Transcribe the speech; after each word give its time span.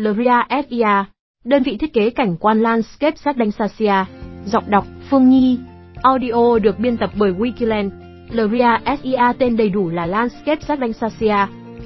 Lria 0.00 0.64
SIA, 0.68 1.04
đơn 1.44 1.62
vị 1.62 1.76
thiết 1.76 1.92
kế 1.92 2.10
cảnh 2.10 2.36
quan 2.40 2.60
landscape 2.60 3.16
Sadansasia, 3.16 4.04
giọng 4.44 4.64
đọc 4.70 4.86
Phương 5.10 5.28
Nhi, 5.28 5.58
audio 6.02 6.58
được 6.62 6.78
biên 6.78 6.96
tập 6.96 7.10
bởi 7.18 7.32
Wikiland. 7.32 7.90
Lria 8.30 8.96
SIA 9.02 9.32
tên 9.38 9.56
đầy 9.56 9.68
đủ 9.68 9.90
là 9.90 10.06
Landscape 10.06 10.60
Sadansasia. 10.60 11.36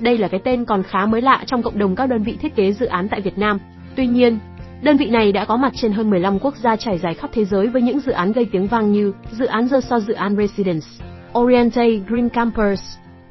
Đây 0.01 0.19
là 0.19 0.29
cái 0.29 0.41
tên 0.45 0.65
còn 0.65 0.83
khá 0.83 1.07
mới 1.07 1.23
lạ 1.23 1.45
trong 1.47 1.63
cộng 1.63 1.79
đồng 1.79 1.97
các 1.97 2.07
đơn 2.07 2.23
vị 2.23 2.37
thiết 2.41 2.57
kế 2.57 2.73
dự 2.73 2.87
án 2.87 3.09
tại 3.09 3.21
Việt 3.21 3.39
Nam. 3.39 3.59
Tuy 3.97 4.07
nhiên, 4.07 4.39
đơn 4.83 4.97
vị 4.97 5.07
này 5.07 5.33
đã 5.33 5.45
có 5.45 5.57
mặt 5.57 5.73
trên 5.77 5.93
hơn 5.93 6.11
15 6.11 6.39
quốc 6.39 6.57
gia 6.57 6.77
trải 6.77 6.99
dài 6.99 7.15
khắp 7.15 7.31
thế 7.33 7.45
giới 7.45 7.67
với 7.67 7.83
những 7.83 8.01
dự 8.01 8.13
án 8.13 8.33
gây 8.33 8.45
tiếng 8.53 8.67
vang 8.67 8.93
như 8.93 9.13
dự 9.31 9.47
án 9.47 9.69
The 9.69 9.81
So 9.81 10.01
dự 10.01 10.15
án 10.15 10.37
Residence, 10.37 10.87
Oriente 11.39 11.89
Green 12.09 12.29
Campus, 12.29 12.81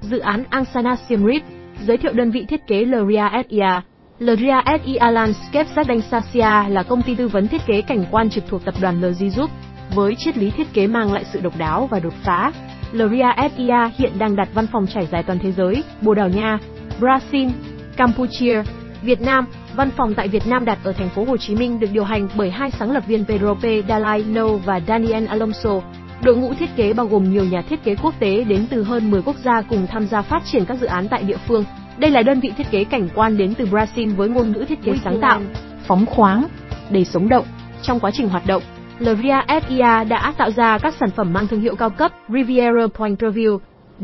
dự 0.01 0.19
án 0.19 0.43
Angsana 0.49 0.95
Siem 0.95 1.25
Reap, 1.25 1.41
giới 1.87 1.97
thiệu 1.97 2.13
đơn 2.13 2.31
vị 2.31 2.45
thiết 2.45 2.67
kế 2.67 2.85
Lria 2.85 3.23
SIA. 3.49 3.81
Lria 4.19 4.55
SIA 4.85 5.11
Landscape 5.11 6.69
là 6.69 6.83
công 6.83 7.01
ty 7.01 7.15
tư 7.15 7.27
vấn 7.27 7.47
thiết 7.47 7.61
kế 7.65 7.81
cảnh 7.81 8.05
quan 8.11 8.29
trực 8.29 8.43
thuộc 8.47 8.65
tập 8.65 8.73
đoàn 8.81 9.01
LG 9.01 9.29
Group, 9.35 9.49
với 9.95 10.15
triết 10.15 10.37
lý 10.37 10.51
thiết 10.51 10.73
kế 10.73 10.87
mang 10.87 11.13
lại 11.13 11.23
sự 11.33 11.41
độc 11.41 11.57
đáo 11.57 11.87
và 11.91 11.99
đột 11.99 12.13
phá. 12.23 12.51
Lria 12.91 13.27
SIA 13.57 13.91
hiện 13.97 14.11
đang 14.19 14.35
đặt 14.35 14.49
văn 14.53 14.67
phòng 14.71 14.87
trải 14.87 15.07
dài 15.11 15.23
toàn 15.23 15.39
thế 15.39 15.51
giới, 15.51 15.83
Bồ 16.01 16.13
Đào 16.13 16.29
Nha, 16.29 16.59
Brazil, 16.99 17.49
Campuchia, 17.97 18.63
Việt 19.01 19.21
Nam. 19.21 19.45
Văn 19.75 19.89
phòng 19.97 20.13
tại 20.13 20.27
Việt 20.27 20.47
Nam 20.47 20.65
đặt 20.65 20.77
ở 20.83 20.91
thành 20.91 21.09
phố 21.09 21.25
Hồ 21.25 21.37
Chí 21.37 21.55
Minh 21.55 21.79
được 21.79 21.87
điều 21.93 22.03
hành 22.03 22.27
bởi 22.35 22.51
hai 22.51 22.71
sáng 22.71 22.91
lập 22.91 23.03
viên 23.07 23.25
Pedro 23.25 23.53
P. 23.53 23.63
Dalai 23.89 24.23
No 24.23 24.47
và 24.47 24.79
Daniel 24.87 25.25
Alonso. 25.25 25.81
Đội 26.23 26.35
ngũ 26.35 26.53
thiết 26.53 26.75
kế 26.75 26.93
bao 26.93 27.05
gồm 27.05 27.31
nhiều 27.31 27.45
nhà 27.45 27.61
thiết 27.61 27.83
kế 27.83 27.95
quốc 27.95 28.13
tế 28.19 28.43
đến 28.43 28.67
từ 28.69 28.83
hơn 28.83 29.11
10 29.11 29.21
quốc 29.21 29.35
gia 29.43 29.61
cùng 29.61 29.87
tham 29.87 30.07
gia 30.07 30.21
phát 30.21 30.43
triển 30.45 30.65
các 30.65 30.77
dự 30.81 30.87
án 30.87 31.07
tại 31.07 31.23
địa 31.23 31.37
phương. 31.47 31.65
Đây 31.97 32.11
là 32.11 32.23
đơn 32.23 32.39
vị 32.39 32.51
thiết 32.57 32.71
kế 32.71 32.83
cảnh 32.83 33.09
quan 33.15 33.37
đến 33.37 33.53
từ 33.57 33.65
Brazil 33.65 34.15
với 34.15 34.29
ngôn 34.29 34.51
ngữ 34.51 34.65
thiết 34.67 34.83
kế 34.83 34.93
sáng 35.03 35.21
tạo, 35.21 35.41
phóng 35.87 36.05
khoáng, 36.05 36.45
đầy 36.89 37.05
sống 37.05 37.29
động. 37.29 37.45
Trong 37.81 37.99
quá 37.99 38.11
trình 38.13 38.29
hoạt 38.29 38.47
động, 38.47 38.63
Lria 38.99 39.35
SIA 39.67 40.03
đã 40.03 40.33
tạo 40.37 40.51
ra 40.51 40.77
các 40.77 40.93
sản 40.99 41.09
phẩm 41.09 41.33
mang 41.33 41.47
thương 41.47 41.61
hiệu 41.61 41.75
cao 41.75 41.89
cấp 41.89 42.11
Riviera 42.29 42.87
Point 42.93 43.19
Review, 43.19 43.59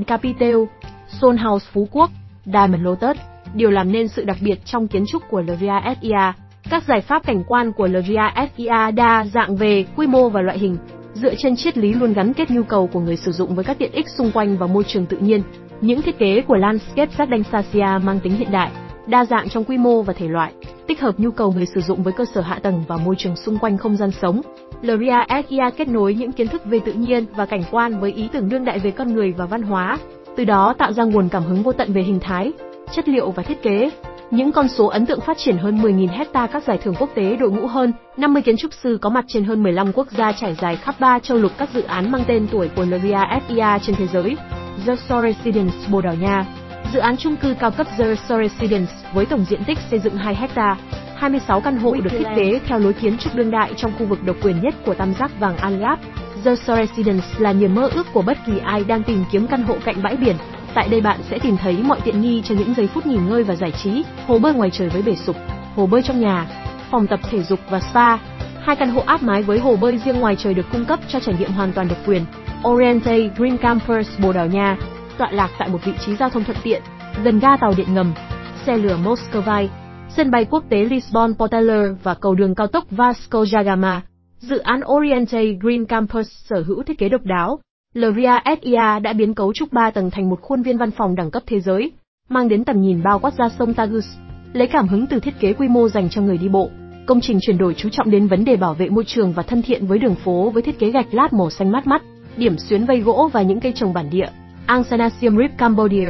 Capitel, 0.07 0.55
Sol 1.07 1.35
House 1.37 1.67
Phú 1.73 1.87
Quốc, 1.91 2.09
Diamond 2.45 2.83
Lotus. 2.83 3.17
Điều 3.53 3.71
làm 3.71 3.91
nên 3.91 4.07
sự 4.07 4.23
đặc 4.23 4.37
biệt 4.41 4.65
trong 4.65 4.87
kiến 4.87 5.03
trúc 5.07 5.21
của 5.29 5.41
Lria 5.41 5.73
SIA, 6.01 6.33
các 6.69 6.83
giải 6.83 7.01
pháp 7.01 7.25
cảnh 7.25 7.43
quan 7.47 7.71
của 7.71 7.87
Lria 7.87 8.21
SIA 8.57 8.91
đa 8.91 9.25
dạng 9.33 9.55
về 9.55 9.85
quy 9.95 10.07
mô 10.07 10.29
và 10.29 10.41
loại 10.41 10.59
hình, 10.59 10.77
dựa 11.13 11.35
trên 11.35 11.55
triết 11.55 11.77
lý 11.77 11.93
luôn 11.93 12.13
gắn 12.13 12.33
kết 12.33 12.51
nhu 12.51 12.63
cầu 12.63 12.87
của 12.87 12.99
người 12.99 13.17
sử 13.17 13.31
dụng 13.31 13.55
với 13.55 13.65
các 13.65 13.77
tiện 13.77 13.91
ích 13.91 14.09
xung 14.09 14.31
quanh 14.31 14.57
và 14.57 14.67
môi 14.67 14.83
trường 14.83 15.05
tự 15.05 15.17
nhiên. 15.17 15.41
Những 15.81 16.01
thiết 16.01 16.19
kế 16.19 16.41
của 16.41 16.55
Landscape 16.55 17.11
Sadansasia 17.17 17.87
mang 18.03 18.19
tính 18.19 18.33
hiện 18.33 18.51
đại, 18.51 18.71
đa 19.07 19.25
dạng 19.25 19.49
trong 19.49 19.63
quy 19.63 19.77
mô 19.77 20.01
và 20.01 20.13
thể 20.13 20.27
loại, 20.27 20.53
tích 20.87 21.01
hợp 21.01 21.19
nhu 21.19 21.31
cầu 21.31 21.51
người 21.51 21.65
sử 21.65 21.81
dụng 21.81 22.03
với 22.03 22.13
cơ 22.13 22.25
sở 22.25 22.41
hạ 22.41 22.59
tầng 22.63 22.83
và 22.87 22.97
môi 22.97 23.15
trường 23.17 23.35
xung 23.35 23.57
quanh 23.57 23.77
không 23.77 23.95
gian 23.95 24.11
sống. 24.11 24.41
L'Oria 24.81 25.43
SIA 25.49 25.69
kết 25.69 25.87
nối 25.87 26.13
những 26.13 26.31
kiến 26.31 26.47
thức 26.47 26.65
về 26.65 26.79
tự 26.79 26.93
nhiên 26.93 27.25
và 27.35 27.45
cảnh 27.45 27.63
quan 27.71 27.99
với 27.99 28.11
ý 28.11 28.29
tưởng 28.33 28.49
đương 28.49 28.65
đại 28.65 28.79
về 28.79 28.91
con 28.91 29.13
người 29.13 29.33
và 29.37 29.45
văn 29.45 29.61
hóa, 29.61 29.97
từ 30.35 30.45
đó 30.45 30.73
tạo 30.77 30.93
ra 30.93 31.03
nguồn 31.03 31.29
cảm 31.29 31.43
hứng 31.43 31.63
vô 31.63 31.71
tận 31.71 31.93
về 31.93 32.01
hình 32.01 32.19
thái, 32.19 32.51
chất 32.91 33.09
liệu 33.09 33.31
và 33.31 33.43
thiết 33.43 33.61
kế. 33.61 33.89
Những 34.31 34.51
con 34.51 34.67
số 34.67 34.87
ấn 34.87 35.05
tượng 35.05 35.21
phát 35.21 35.37
triển 35.37 35.57
hơn 35.57 35.81
10.000 35.81 36.07
hecta 36.07 36.47
các 36.47 36.63
giải 36.63 36.77
thưởng 36.77 36.95
quốc 36.99 37.09
tế 37.15 37.35
đội 37.35 37.51
ngũ 37.51 37.67
hơn 37.67 37.93
50 38.17 38.41
kiến 38.41 38.57
trúc 38.57 38.73
sư 38.73 38.97
có 39.01 39.09
mặt 39.09 39.25
trên 39.27 39.43
hơn 39.43 39.63
15 39.63 39.93
quốc 39.93 40.07
gia 40.11 40.31
trải 40.31 40.55
dài 40.61 40.75
khắp 40.75 40.95
ba 40.99 41.19
châu 41.19 41.37
lục 41.37 41.51
các 41.57 41.69
dự 41.73 41.83
án 41.83 42.11
mang 42.11 42.23
tên 42.27 42.47
tuổi 42.51 42.69
của 42.75 42.83
L'Oria 42.83 43.39
SIA 43.47 43.79
trên 43.79 43.95
thế 43.95 44.07
giới. 44.07 44.37
The 44.87 44.95
Soul 45.09 45.25
Residence 45.33 45.75
Bồ 45.91 46.01
Đào 46.01 46.15
Nha 46.15 46.45
Dự 46.93 46.99
án 46.99 47.17
chung 47.17 47.35
cư 47.35 47.55
cao 47.59 47.71
cấp 47.71 47.87
The 47.97 48.15
Soul 48.15 48.47
Residence 48.47 48.91
với 49.13 49.25
tổng 49.25 49.45
diện 49.49 49.63
tích 49.63 49.77
xây 49.91 49.99
dựng 49.99 50.15
2 50.15 50.35
hecta, 50.35 50.77
26 51.15 51.61
căn 51.61 51.77
hộ 51.77 51.93
được 51.93 52.09
thiết 52.09 52.27
kế 52.35 52.59
theo 52.67 52.79
lối 52.79 52.93
kiến 52.93 53.17
trúc 53.17 53.35
đương 53.35 53.51
đại 53.51 53.73
trong 53.77 53.91
khu 53.99 54.05
vực 54.05 54.23
độc 54.23 54.35
quyền 54.41 54.61
nhất 54.61 54.75
của 54.85 54.93
tam 54.93 55.13
giác 55.13 55.39
vàng 55.39 55.57
An 55.57 55.81
Lab. 55.81 55.99
The 56.45 56.55
Soul 56.55 56.79
Residence 56.79 57.25
là 57.37 57.53
niềm 57.53 57.75
mơ 57.75 57.89
ước 57.93 58.07
của 58.13 58.21
bất 58.21 58.37
kỳ 58.45 58.59
ai 58.59 58.83
đang 58.83 59.03
tìm 59.03 59.23
kiếm 59.31 59.47
căn 59.47 59.63
hộ 59.63 59.75
cạnh 59.85 60.03
bãi 60.03 60.15
biển. 60.15 60.35
Tại 60.73 60.87
đây 60.89 61.01
bạn 61.01 61.19
sẽ 61.29 61.39
tìm 61.39 61.57
thấy 61.57 61.77
mọi 61.83 61.99
tiện 62.05 62.21
nghi 62.21 62.41
cho 62.45 62.55
những 62.55 62.73
giây 62.73 62.89
phút 62.93 63.05
nghỉ 63.05 63.17
ngơi 63.29 63.43
và 63.43 63.55
giải 63.55 63.71
trí, 63.71 64.03
hồ 64.27 64.39
bơi 64.39 64.53
ngoài 64.53 64.69
trời 64.73 64.89
với 64.89 65.01
bể 65.01 65.15
sục, 65.15 65.35
hồ 65.75 65.85
bơi 65.85 66.01
trong 66.01 66.21
nhà, 66.21 66.45
phòng 66.91 67.07
tập 67.07 67.19
thể 67.31 67.43
dục 67.43 67.59
và 67.69 67.79
spa. 67.79 68.17
Hai 68.61 68.75
căn 68.75 68.89
hộ 68.89 69.03
áp 69.05 69.23
mái 69.23 69.43
với 69.43 69.59
hồ 69.59 69.75
bơi 69.75 69.97
riêng 69.97 70.19
ngoài 70.19 70.35
trời 70.35 70.53
được 70.53 70.65
cung 70.71 70.85
cấp 70.85 70.99
cho 71.07 71.19
trải 71.19 71.35
nghiệm 71.39 71.51
hoàn 71.51 71.73
toàn 71.73 71.87
độc 71.87 71.97
quyền. 72.05 72.25
Oriente 72.67 73.29
Green 73.37 73.57
Campus 73.57 74.07
Bồ 74.21 74.33
Đào 74.33 74.47
Nha, 74.47 74.77
tọa 75.17 75.31
lạc 75.31 75.49
tại 75.59 75.69
một 75.69 75.77
vị 75.85 75.91
trí 76.05 76.15
giao 76.15 76.29
thông 76.29 76.43
thuận 76.43 76.57
tiện, 76.63 76.81
gần 77.23 77.39
ga 77.39 77.57
tàu 77.57 77.73
điện 77.77 77.93
ngầm, 77.93 78.13
xe 78.65 78.77
lửa 78.77 78.97
Moscow, 79.03 79.67
sân 80.09 80.31
bay 80.31 80.45
quốc 80.45 80.63
tế 80.69 80.77
Lisbon 80.77 81.33
Portaler 81.33 81.91
và 82.03 82.13
cầu 82.13 82.35
đường 82.35 82.55
cao 82.55 82.67
tốc 82.67 82.83
Vasco 82.91 83.45
da 83.45 83.61
Gama. 83.61 84.01
Dự 84.39 84.57
án 84.57 84.79
Oriente 84.85 85.43
Green 85.61 85.85
Campus 85.85 86.27
sở 86.49 86.63
hữu 86.67 86.83
thiết 86.83 86.97
kế 86.97 87.09
độc 87.09 87.21
đáo. 87.23 87.59
Lria 87.93 88.31
SIA 88.61 88.99
đã 88.99 89.13
biến 89.13 89.33
cấu 89.33 89.53
trúc 89.53 89.73
3 89.73 89.91
tầng 89.91 90.11
thành 90.11 90.29
một 90.29 90.41
khuôn 90.41 90.61
viên 90.61 90.77
văn 90.77 90.91
phòng 90.91 91.15
đẳng 91.15 91.31
cấp 91.31 91.43
thế 91.45 91.59
giới, 91.59 91.91
mang 92.29 92.47
đến 92.47 92.63
tầm 92.63 92.81
nhìn 92.81 93.03
bao 93.03 93.19
quát 93.19 93.33
ra 93.37 93.49
sông 93.59 93.73
Tagus, 93.73 94.05
lấy 94.53 94.67
cảm 94.67 94.87
hứng 94.87 95.07
từ 95.07 95.19
thiết 95.19 95.39
kế 95.39 95.53
quy 95.53 95.67
mô 95.67 95.89
dành 95.89 96.09
cho 96.09 96.21
người 96.21 96.37
đi 96.37 96.49
bộ. 96.49 96.69
Công 97.05 97.21
trình 97.21 97.39
chuyển 97.41 97.57
đổi 97.57 97.73
chú 97.77 97.89
trọng 97.89 98.11
đến 98.11 98.27
vấn 98.27 98.45
đề 98.45 98.55
bảo 98.55 98.73
vệ 98.73 98.89
môi 98.89 99.03
trường 99.07 99.33
và 99.33 99.43
thân 99.43 99.61
thiện 99.61 99.85
với 99.85 99.99
đường 99.99 100.15
phố 100.15 100.49
với 100.49 100.63
thiết 100.63 100.79
kế 100.79 100.91
gạch 100.91 101.13
lát 101.13 101.33
màu 101.33 101.49
xanh 101.49 101.71
mát 101.71 101.87
mắt, 101.87 102.01
điểm 102.39 102.57
xuyến 102.57 102.85
vây 102.85 102.99
gỗ 102.99 103.29
và 103.33 103.41
những 103.41 103.59
cây 103.59 103.73
trồng 103.75 103.93
bản 103.93 104.09
địa. 104.09 104.27
Angsana 104.65 105.09
Siem 105.09 105.37
Reap 105.37 105.57
Cambodia 105.57 106.07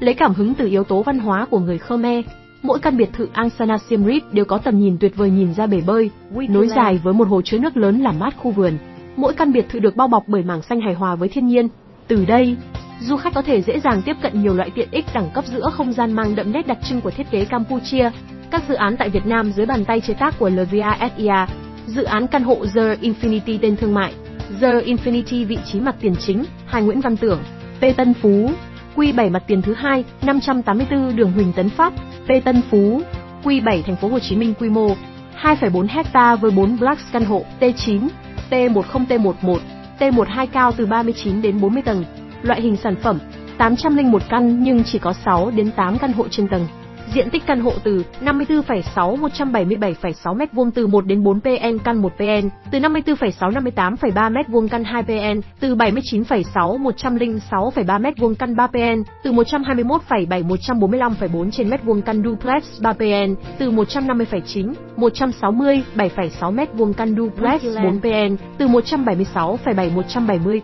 lấy 0.00 0.14
cảm 0.14 0.34
hứng 0.34 0.54
từ 0.54 0.68
yếu 0.68 0.84
tố 0.84 1.02
văn 1.02 1.18
hóa 1.18 1.46
của 1.50 1.58
người 1.58 1.78
Khmer. 1.78 2.24
Mỗi 2.62 2.78
căn 2.78 2.96
biệt 2.96 3.12
thự 3.12 3.28
Angsana 3.32 3.78
Siem 3.78 4.04
Reap 4.04 4.22
đều 4.32 4.44
có 4.44 4.58
tầm 4.58 4.78
nhìn 4.78 4.96
tuyệt 5.00 5.16
vời 5.16 5.30
nhìn 5.30 5.54
ra 5.54 5.66
bể 5.66 5.80
bơi, 5.86 6.10
nối 6.48 6.68
dài 6.68 7.00
với 7.02 7.14
một 7.14 7.28
hồ 7.28 7.42
chứa 7.42 7.58
nước 7.58 7.76
lớn 7.76 8.00
làm 8.00 8.18
mát 8.18 8.36
khu 8.36 8.50
vườn. 8.50 8.78
Mỗi 9.16 9.34
căn 9.34 9.52
biệt 9.52 9.68
thự 9.68 9.78
được 9.78 9.96
bao 9.96 10.08
bọc 10.08 10.24
bởi 10.26 10.42
mảng 10.42 10.62
xanh 10.62 10.80
hài 10.80 10.94
hòa 10.94 11.14
với 11.14 11.28
thiên 11.28 11.46
nhiên. 11.46 11.68
Từ 12.08 12.24
đây, 12.24 12.56
du 13.00 13.16
khách 13.16 13.34
có 13.34 13.42
thể 13.42 13.62
dễ 13.62 13.80
dàng 13.80 14.02
tiếp 14.02 14.16
cận 14.22 14.42
nhiều 14.42 14.54
loại 14.54 14.70
tiện 14.74 14.88
ích 14.90 15.04
đẳng 15.14 15.30
cấp 15.34 15.44
giữa 15.46 15.70
không 15.72 15.92
gian 15.92 16.12
mang 16.12 16.36
đậm 16.36 16.52
nét 16.52 16.66
đặc 16.66 16.78
trưng 16.88 17.00
của 17.00 17.10
thiết 17.10 17.30
kế 17.30 17.44
Campuchia. 17.44 18.10
Các 18.50 18.62
dự 18.68 18.74
án 18.74 18.96
tại 18.96 19.08
Việt 19.08 19.26
Nam 19.26 19.52
dưới 19.52 19.66
bàn 19.66 19.84
tay 19.84 20.00
chế 20.00 20.14
tác 20.14 20.38
của 20.38 20.50
LVASIA, 20.50 21.46
dự 21.86 22.02
án 22.02 22.26
căn 22.26 22.42
hộ 22.42 22.56
The 22.74 22.94
Infinity 22.94 23.58
tên 23.62 23.76
thương 23.76 23.94
mại, 23.94 24.14
The 24.60 24.80
Infinity 24.80 25.46
vị 25.46 25.58
trí 25.64 25.80
mặt 25.80 25.94
tiền 26.00 26.14
chính, 26.16 26.44
hai 26.66 26.82
Nguyễn 26.82 27.00
Văn 27.00 27.16
Tưởng, 27.16 27.38
P 27.80 27.96
Tân 27.96 28.14
Phú, 28.14 28.50
Q7 28.96 29.30
mặt 29.30 29.42
tiền 29.46 29.62
thứ 29.62 29.74
hai, 29.74 30.04
584 30.22 31.16
đường 31.16 31.32
Huỳnh 31.32 31.52
Tấn 31.52 31.68
Phát, 31.68 31.92
P 32.26 32.44
Tân 32.44 32.62
Phú, 32.70 33.02
Q7 33.44 33.82
thành 33.82 33.96
phố 33.96 34.08
Hồ 34.08 34.18
Chí 34.18 34.36
Minh 34.36 34.54
quy 34.60 34.68
mô 34.68 34.94
2,4 35.42 35.86
hecta 35.88 36.36
với 36.36 36.50
4 36.50 36.78
blocks 36.78 37.02
căn 37.12 37.24
hộ 37.24 37.44
T9, 37.60 38.08
T10 38.50 38.82
T11, 39.08 39.58
T12 39.98 40.46
cao 40.52 40.72
từ 40.76 40.86
39 40.86 41.42
đến 41.42 41.60
40 41.60 41.82
tầng. 41.82 42.04
Loại 42.42 42.60
hình 42.60 42.76
sản 42.76 42.96
phẩm 43.02 43.18
801 43.58 44.22
căn 44.28 44.62
nhưng 44.62 44.84
chỉ 44.84 44.98
có 44.98 45.12
6 45.12 45.50
đến 45.50 45.70
8 45.70 45.98
căn 45.98 46.12
hộ 46.12 46.28
trên 46.28 46.48
tầng. 46.48 46.66
Diện 47.14 47.30
tích 47.30 47.42
căn 47.46 47.60
hộ 47.60 47.72
từ 47.84 48.04
54,6 48.24 49.16
177,6 49.16 50.36
m2 50.36 50.70
từ 50.74 50.86
1 50.86 51.06
đến 51.06 51.22
4 51.22 51.40
PN 51.40 51.78
căn 51.84 52.02
1 52.02 52.12
PN, 52.16 52.48
từ 52.70 52.78
54,6 52.78 53.50
58,3 53.50 54.32
m2 54.32 54.68
căn 54.68 54.84
2 54.84 55.02
PN, 55.02 55.40
từ 55.60 55.74
79,6 55.74 56.82
106,3 56.82 58.00
m2 58.00 58.34
căn 58.34 58.56
3 58.56 58.66
PN, 58.66 59.02
từ 59.22 59.32
121,7 59.32 60.26
145,4 60.26 61.50
trên 61.50 61.70
m2 61.70 62.00
căn 62.00 62.22
duplex 62.24 62.80
3 62.82 62.92
PN, 62.92 63.34
từ 63.58 63.70
150,9 63.70 64.72
160 64.96 65.82
7,6 65.96 66.54
m2 66.54 66.92
căn 66.92 67.16
duplex 67.16 67.62
4 67.82 68.00
PN, 68.00 68.36
từ 68.58 68.66
176,7 68.66 69.94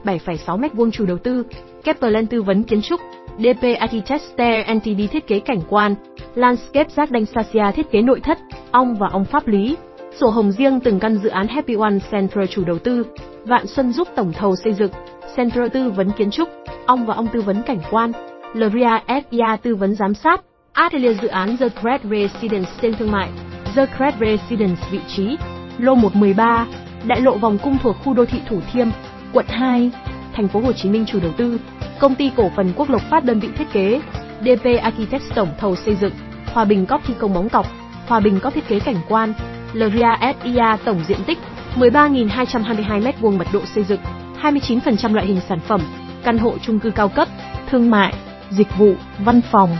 177,6 0.05 0.61
m2 0.61 0.91
chủ 0.91 1.07
đầu 1.07 1.19
tư. 1.19 1.43
Kepler 1.85 2.13
tư 2.31 2.43
vấn 2.43 2.63
kiến 2.63 2.83
trúc, 2.83 3.01
DP 3.39 3.79
Architecture 3.79 4.75
NTD 4.75 5.13
thiết 5.13 5.27
kế 5.27 5.41
cảnh 5.41 5.61
quan, 5.69 5.95
Landscape 6.35 6.89
Giác 6.97 7.11
Đanh 7.11 7.27
Sasia 7.27 7.73
thiết 7.75 7.91
kế 7.91 8.03
nội 8.03 8.21
thất, 8.21 8.39
ong 8.71 8.95
và 8.95 9.09
ong 9.13 9.25
pháp 9.25 9.49
lý, 9.49 9.77
sổ 10.21 10.29
hồng 10.29 10.53
riêng 10.53 10.81
từng 10.81 11.01
căn 11.01 11.17
dự 11.17 11.29
án 11.29 11.49
Happy 11.49 11.75
One 11.75 11.99
Center 12.11 12.51
chủ 12.51 12.65
đầu 12.65 12.79
tư, 12.79 13.07
Vạn 13.45 13.67
Xuân 13.67 13.93
giúp 13.93 14.09
tổng 14.17 14.33
thầu 14.33 14.57
xây 14.57 14.73
dựng, 14.73 14.91
Center 15.37 15.73
tư 15.73 15.91
vấn 15.91 16.11
kiến 16.11 16.31
trúc, 16.31 16.49
ong 16.87 17.07
và 17.07 17.15
ong 17.15 17.29
tư 17.33 17.41
vấn 17.41 17.63
cảnh 17.63 17.81
quan, 17.91 18.13
Lria 18.55 19.01
SIA 19.09 19.57
tư 19.63 19.75
vấn 19.75 19.95
giám 19.95 20.15
sát, 20.15 20.41
Atelier 20.73 21.21
dự 21.23 21.29
án 21.29 21.57
The 21.57 21.69
Great 21.83 22.01
Residence 22.03 22.71
tên 22.81 22.95
thương 22.99 23.13
mại, 23.13 23.29
The 23.77 23.87
Great 23.99 24.15
Residence 24.21 24.83
vị 24.91 25.01
trí, 25.17 25.37
lô 25.79 25.95
113, 25.95 26.67
đại 27.07 27.21
lộ 27.21 27.37
vòng 27.37 27.59
cung 27.63 27.79
thuộc 27.83 27.97
khu 28.05 28.15
đô 28.15 28.25
thị 28.25 28.39
Thủ 28.49 28.61
Thiêm, 28.73 28.89
quận 29.33 29.47
2, 29.49 29.91
thành 30.37 30.49
phố 30.49 30.61
Hồ 30.61 30.73
Chí 30.73 30.89
Minh 30.89 31.05
chủ 31.07 31.21
đầu 31.21 31.33
tư, 31.37 31.61
công 31.99 32.15
ty 32.15 32.31
cổ 32.37 32.51
phần 32.57 32.73
Quốc 32.77 32.91
Lộc 32.91 33.03
Phát 33.11 33.25
đơn 33.25 33.41
vị 33.41 33.49
thiết 33.59 33.65
kế, 33.73 34.01
DP 34.41 34.83
Architects 34.83 35.35
tổng 35.35 35.49
thầu 35.59 35.77
xây 35.77 35.97
dựng, 35.97 36.13
Hòa 36.53 36.65
Bình 36.65 36.87
Cóc 36.87 37.03
thi 37.07 37.15
công 37.19 37.35
móng 37.35 37.49
cọc, 37.49 37.67
Hòa 38.07 38.21
Bình 38.21 38.41
Cóc 38.41 38.55
thiết 38.55 38.69
kế 38.69 38.81
cảnh 38.81 39.01
quan, 39.09 39.33
Lria 39.73 40.09
SIA 40.43 40.77
tổng 40.85 41.01
diện 41.09 41.19
tích 41.27 41.39
13.222 41.77 43.03
m2 43.03 43.39
mật 43.39 43.47
độ 43.53 43.61
xây 43.75 43.85
dựng, 43.85 44.01
29% 44.43 45.15
loại 45.15 45.27
hình 45.27 45.41
sản 45.49 45.61
phẩm, 45.61 45.81
căn 46.25 46.39
hộ 46.39 46.55
chung 46.63 46.79
cư 46.79 46.91
cao 46.91 47.09
cấp, 47.09 47.29
thương 47.71 47.91
mại, 47.91 48.15
dịch 48.51 48.77
vụ, 48.79 48.95
văn 49.19 49.41
phòng, 49.51 49.77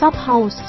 shop 0.00 0.14
house, 0.14 0.64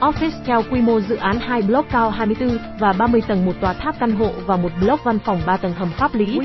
Office 0.00 0.44
theo 0.44 0.62
quy 0.70 0.80
mô 0.80 1.00
dự 1.00 1.16
án 1.16 1.38
2 1.40 1.62
block 1.62 1.90
cao 1.90 2.10
24 2.10 2.58
và 2.80 2.92
30 2.92 3.20
tầng 3.28 3.46
một 3.46 3.52
tòa 3.60 3.72
tháp 3.72 4.00
căn 4.00 4.10
hộ 4.10 4.30
và 4.46 4.56
một 4.56 4.68
block 4.80 5.04
văn 5.04 5.18
phòng 5.18 5.40
3 5.46 5.56
tầng 5.56 5.72
hầm 5.72 5.90
pháp 5.98 6.14
lý. 6.14 6.38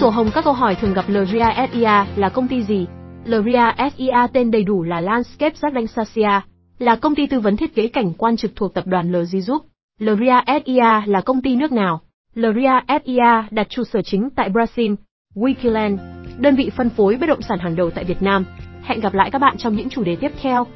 Sổ 0.00 0.10
hồng 0.10 0.30
các 0.34 0.44
câu 0.44 0.52
hỏi 0.52 0.74
thường 0.74 0.94
gặp 0.94 1.04
Lria 1.08 1.46
SIA 1.72 2.06
là 2.16 2.28
công 2.28 2.48
ty 2.48 2.62
gì? 2.62 2.86
Lria 3.24 3.62
SIA 3.96 4.26
tên 4.32 4.50
đầy 4.50 4.64
đủ 4.64 4.82
là 4.82 5.00
Landscape 5.00 5.54
Jardin 5.60 5.86
Sasia, 5.86 6.40
là 6.78 6.96
công 6.96 7.14
ty 7.14 7.26
tư 7.26 7.40
vấn 7.40 7.56
thiết 7.56 7.74
kế 7.74 7.88
cảnh 7.88 8.12
quan 8.12 8.36
trực 8.36 8.56
thuộc 8.56 8.74
tập 8.74 8.84
đoàn 8.86 9.12
LG 9.12 9.38
Group. 9.46 9.62
Lria 9.98 10.40
SIA 10.64 11.02
là 11.06 11.20
công 11.20 11.42
ty 11.42 11.56
nước 11.56 11.72
nào? 11.72 12.00
Lria 12.34 12.80
SIA 13.04 13.48
đặt 13.50 13.66
trụ 13.70 13.84
sở 13.84 14.02
chính 14.02 14.30
tại 14.30 14.50
Brazil, 14.50 14.96
Wikiland, 15.34 15.98
đơn 16.38 16.56
vị 16.56 16.70
phân 16.76 16.90
phối 16.90 17.16
bất 17.16 17.26
động 17.26 17.42
sản 17.42 17.58
hàng 17.58 17.76
đầu 17.76 17.90
tại 17.90 18.04
Việt 18.04 18.22
Nam. 18.22 18.44
Hẹn 18.82 19.00
gặp 19.00 19.14
lại 19.14 19.30
các 19.30 19.38
bạn 19.38 19.56
trong 19.58 19.76
những 19.76 19.88
chủ 19.88 20.02
đề 20.02 20.16
tiếp 20.16 20.32
theo. 20.42 20.66